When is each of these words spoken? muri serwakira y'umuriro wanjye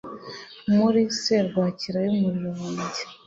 muri 0.75 1.01
serwakira 1.23 1.99
y'umuriro 2.05 2.51
wanjye 2.63 3.01